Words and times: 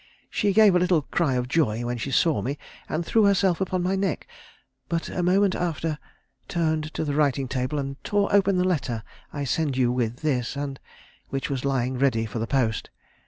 She 0.31 0.51
gave 0.51 0.73
a 0.75 0.79
little 0.79 1.03
cry 1.03 1.35
of 1.35 1.47
joy 1.47 1.85
when 1.85 1.99
she 1.99 2.09
saw 2.09 2.41
me, 2.41 2.57
and 2.89 3.05
threw 3.05 3.25
herself 3.25 3.61
upon 3.61 3.83
my 3.83 3.95
neck; 3.95 4.25
but 4.89 5.09
a 5.09 5.21
moment 5.21 5.53
after, 5.53 5.99
turned 6.47 6.91
to 6.95 7.05
the 7.05 7.13
writing 7.13 7.47
table 7.47 7.77
and 7.77 8.03
tore 8.03 8.33
open 8.33 8.57
the 8.57 8.63
letter 8.63 9.03
I 9.31 9.43
send 9.43 9.77
you 9.77 9.91
with 9.91 10.21
this, 10.21 10.55
and 10.55 10.79
which 11.29 11.51
was 11.51 11.63
lying 11.65 11.99
ready 11.99 12.25
for 12.25 12.39
the 12.39 12.47
post. 12.47 12.89